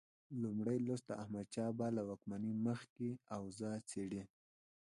[0.41, 4.21] لومړی لوست د احمدشاه بابا له واکمنۍ مخکې اوضاع څېړي.